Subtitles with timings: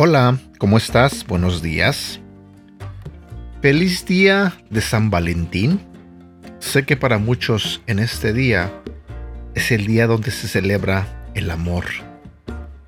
[0.00, 1.26] Hola, ¿cómo estás?
[1.26, 2.20] Buenos días.
[3.60, 5.80] Feliz día de San Valentín.
[6.60, 8.70] Sé que para muchos en este día
[9.56, 11.86] es el día donde se celebra el amor,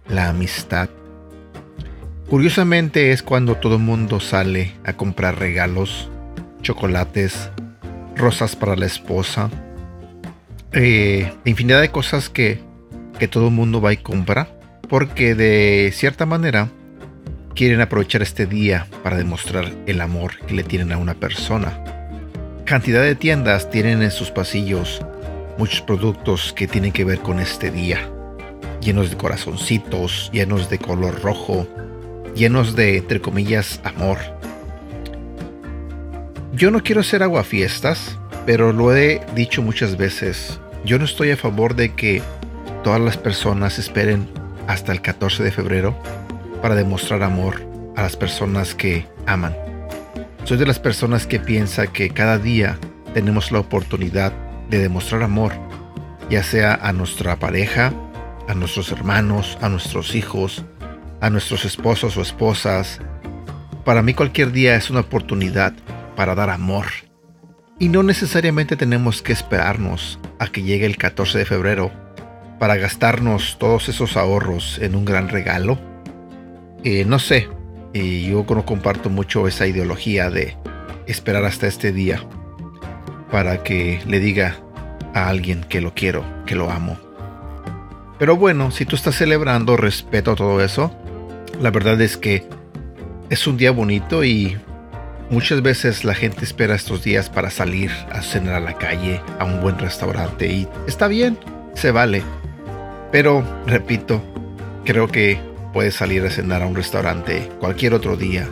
[0.08, 0.88] la amistad.
[2.28, 6.08] Curiosamente es cuando todo el mundo sale a comprar regalos,
[6.62, 7.50] chocolates,
[8.14, 9.50] rosas para la esposa,
[10.70, 12.60] eh, infinidad de cosas que,
[13.18, 14.46] que todo el mundo va y compra,
[14.88, 16.68] porque de cierta manera
[17.54, 21.78] quieren aprovechar este día para demostrar el amor que le tienen a una persona.
[22.64, 25.00] Cantidad de tiendas tienen en sus pasillos
[25.58, 28.08] muchos productos que tienen que ver con este día,
[28.80, 31.66] llenos de corazoncitos, llenos de color rojo,
[32.34, 34.18] llenos de, entre comillas, amor.
[36.52, 40.60] Yo no quiero hacer aguafiestas, pero lo he dicho muchas veces.
[40.84, 42.22] Yo no estoy a favor de que
[42.82, 44.28] todas las personas esperen
[44.66, 45.94] hasta el 14 de febrero
[46.60, 47.60] para demostrar amor
[47.96, 49.54] a las personas que aman.
[50.44, 52.78] Soy de las personas que piensa que cada día
[53.14, 54.32] tenemos la oportunidad
[54.68, 55.52] de demostrar amor,
[56.30, 57.92] ya sea a nuestra pareja,
[58.48, 60.64] a nuestros hermanos, a nuestros hijos,
[61.20, 63.00] a nuestros esposos o esposas.
[63.84, 65.74] Para mí cualquier día es una oportunidad
[66.16, 66.86] para dar amor.
[67.78, 71.90] Y no necesariamente tenemos que esperarnos a que llegue el 14 de febrero
[72.58, 75.89] para gastarnos todos esos ahorros en un gran regalo
[76.84, 77.48] eh, no sé,
[77.92, 80.56] yo no comparto mucho esa ideología de
[81.06, 82.22] esperar hasta este día
[83.30, 84.56] para que le diga
[85.14, 86.98] a alguien que lo quiero, que lo amo.
[88.18, 90.94] Pero bueno, si tú estás celebrando, respeto todo eso.
[91.60, 92.44] La verdad es que
[93.30, 94.58] es un día bonito y
[95.30, 99.44] muchas veces la gente espera estos días para salir a cenar a la calle, a
[99.44, 101.38] un buen restaurante y está bien,
[101.74, 102.22] se vale.
[103.10, 104.22] Pero, repito,
[104.84, 108.48] creo que Puedes salir a cenar a un restaurante cualquier otro día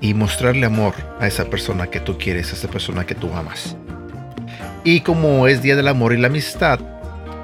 [0.00, 3.76] y mostrarle amor a esa persona que tú quieres, a esa persona que tú amas.
[4.84, 6.80] Y como es Día del Amor y la Amistad,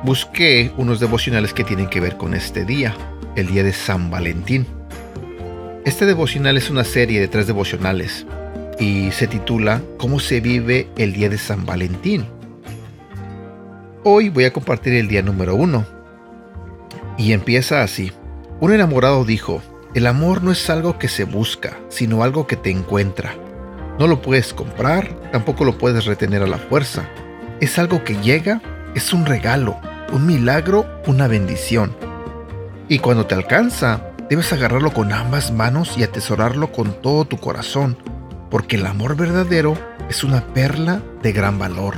[0.02, 2.94] busqué unos devocionales que tienen que ver con este día,
[3.36, 4.66] el día de San Valentín.
[5.84, 8.26] Este devocional es una serie de tres devocionales
[8.78, 12.26] y se titula ¿Cómo se vive el día de San Valentín?
[14.04, 15.86] Hoy voy a compartir el día número uno
[17.16, 18.12] y empieza así.
[18.60, 19.62] Un enamorado dijo,
[19.94, 23.36] el amor no es algo que se busca, sino algo que te encuentra.
[24.00, 27.08] No lo puedes comprar, tampoco lo puedes retener a la fuerza.
[27.60, 28.60] Es algo que llega,
[28.96, 29.78] es un regalo,
[30.12, 31.94] un milagro, una bendición.
[32.88, 37.96] Y cuando te alcanza, debes agarrarlo con ambas manos y atesorarlo con todo tu corazón,
[38.50, 39.78] porque el amor verdadero
[40.10, 41.94] es una perla de gran valor.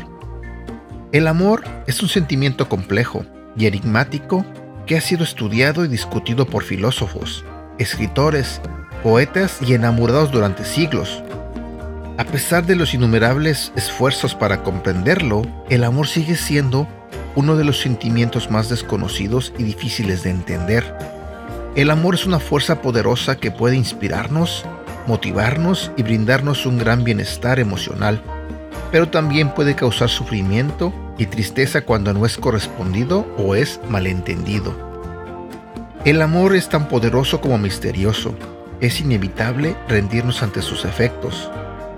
[1.12, 3.24] El amor es un sentimiento complejo
[3.56, 4.44] y enigmático
[4.90, 7.44] que ha sido estudiado y discutido por filósofos,
[7.78, 8.60] escritores,
[9.04, 11.22] poetas y enamorados durante siglos.
[12.18, 16.88] A pesar de los innumerables esfuerzos para comprenderlo, el amor sigue siendo
[17.36, 20.92] uno de los sentimientos más desconocidos y difíciles de entender.
[21.76, 24.64] El amor es una fuerza poderosa que puede inspirarnos,
[25.06, 28.20] motivarnos y brindarnos un gran bienestar emocional,
[28.90, 34.74] pero también puede causar sufrimiento y tristeza cuando no es correspondido o es malentendido.
[36.06, 38.34] El amor es tan poderoso como misterioso.
[38.80, 41.50] Es inevitable rendirnos ante sus efectos.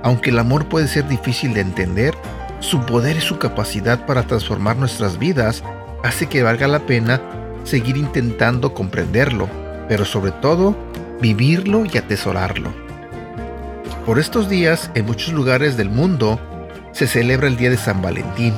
[0.02, 2.16] Aunque el amor puede ser difícil de entender,
[2.58, 5.62] su poder y su capacidad para transformar nuestras vidas
[6.02, 7.20] hace que valga la pena
[7.62, 9.48] seguir intentando comprenderlo,
[9.88, 10.76] pero sobre todo
[11.20, 12.72] vivirlo y atesorarlo.
[14.04, 16.40] Por estos días, en muchos lugares del mundo,
[16.90, 18.54] se celebra el Día de San Valentín,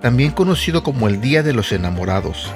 [0.00, 2.52] también conocido como el Día de los Enamorados.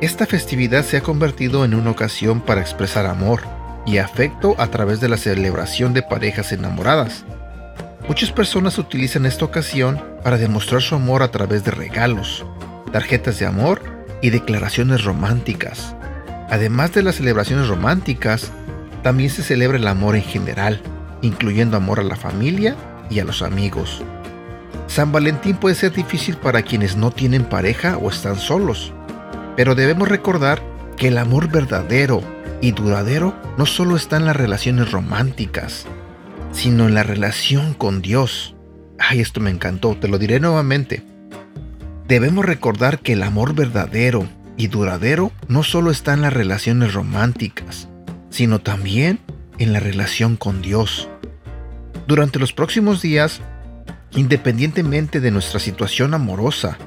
[0.00, 3.42] Esta festividad se ha convertido en una ocasión para expresar amor
[3.86, 7.24] y afecto a través de la celebración de parejas enamoradas.
[8.08, 12.44] Muchas personas utilizan esta ocasión para demostrar su amor a través de regalos,
[12.92, 13.82] tarjetas de amor
[14.22, 15.94] y declaraciones románticas.
[16.50, 18.50] Además de las celebraciones románticas,
[19.02, 20.80] también se celebra el amor en general,
[21.22, 22.74] incluyendo amor a la familia
[23.08, 24.02] y a los amigos.
[24.90, 28.92] San Valentín puede ser difícil para quienes no tienen pareja o están solos,
[29.54, 30.60] pero debemos recordar
[30.96, 32.22] que el amor verdadero
[32.60, 35.86] y duradero no solo está en las relaciones románticas,
[36.50, 38.56] sino en la relación con Dios.
[38.98, 41.04] Ay, esto me encantó, te lo diré nuevamente.
[42.08, 44.26] Debemos recordar que el amor verdadero
[44.56, 47.88] y duradero no solo está en las relaciones románticas,
[48.28, 49.20] sino también
[49.58, 51.08] en la relación con Dios.
[52.08, 53.40] Durante los próximos días
[54.12, 56.78] Independientemente de nuestra situación amorosa,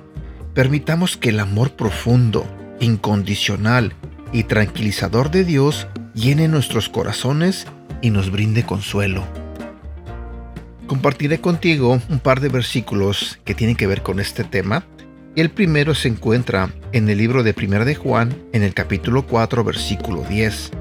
[0.53, 2.45] permitamos que el amor profundo,
[2.79, 3.93] incondicional
[4.33, 7.65] y tranquilizador de Dios llene nuestros corazones
[8.01, 9.23] y nos brinde consuelo.
[10.85, 14.85] Compartiré contigo un par de versículos que tienen que ver con este tema.
[15.35, 19.63] El primero se encuentra en el libro de Primera de Juan, en el capítulo 4,
[19.63, 20.71] versículo 10.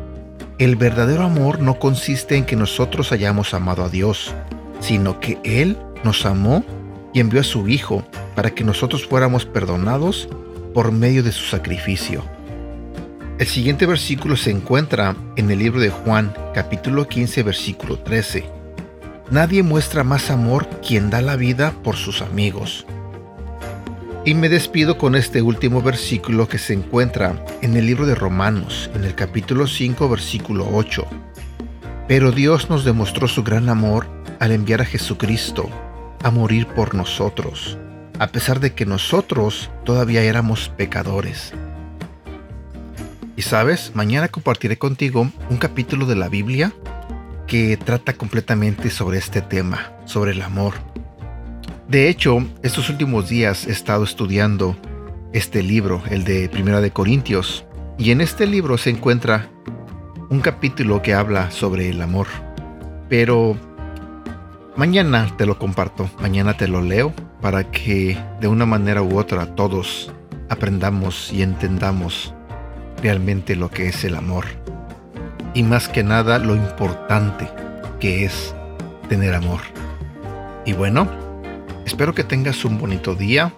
[0.59, 4.35] El verdadero amor no consiste en que nosotros hayamos amado a Dios,
[4.81, 6.65] sino que Él nos amó
[7.13, 8.05] y envió a su Hijo
[8.35, 10.29] para que nosotros fuéramos perdonados
[10.75, 12.25] por medio de su sacrificio.
[13.39, 18.45] El siguiente versículo se encuentra en el libro de Juan, capítulo 15, versículo 13.
[19.31, 22.87] Nadie muestra más amor quien da la vida por sus amigos.
[24.25, 28.89] Y me despido con este último versículo que se encuentra en el libro de Romanos,
[28.95, 31.05] en el capítulo 5, versículo 8.
[32.07, 34.07] Pero Dios nos demostró su gran amor
[34.39, 35.69] al enviar a Jesucristo
[36.23, 37.79] a morir por nosotros,
[38.19, 41.53] a pesar de que nosotros todavía éramos pecadores.
[43.37, 46.73] Y sabes, mañana compartiré contigo un capítulo de la Biblia
[47.47, 50.75] que trata completamente sobre este tema, sobre el amor.
[51.89, 54.77] De hecho, estos últimos días he estado estudiando
[55.33, 57.65] este libro, el de Primera de Corintios,
[57.99, 59.49] y en este libro se encuentra
[60.31, 62.27] un capítulo que habla sobre el amor.
[63.09, 63.57] Pero
[64.77, 69.47] mañana te lo comparto, mañana te lo leo para que de una manera u otra
[69.55, 70.13] todos
[70.49, 72.35] aprendamos y entendamos
[73.03, 74.45] realmente lo que es el amor.
[75.55, 77.49] Y más que nada lo importante
[78.01, 78.55] que es
[79.09, 79.61] tener amor.
[80.65, 81.09] Y bueno,
[81.85, 83.53] espero que tengas un bonito día.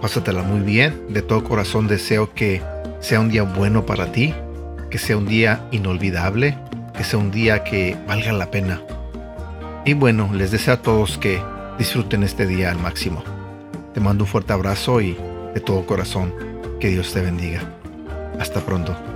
[0.00, 1.06] Pásatela muy bien.
[1.10, 2.62] De todo corazón deseo que
[3.00, 4.34] sea un día bueno para ti,
[4.90, 6.56] que sea un día inolvidable,
[6.96, 8.80] que sea un día que valga la pena.
[9.84, 11.42] Y bueno, les deseo a todos que
[11.76, 13.24] disfruten este día al máximo.
[13.92, 15.16] Te mando un fuerte abrazo y
[15.54, 16.32] de todo corazón,
[16.78, 17.62] que Dios te bendiga.
[18.38, 19.11] Hasta pronto.